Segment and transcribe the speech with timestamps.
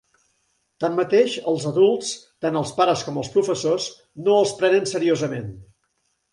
[0.83, 2.15] Tanmateix, els adults,
[2.47, 3.87] tant els pares com els professors,
[4.27, 5.57] no els prenen seriosament.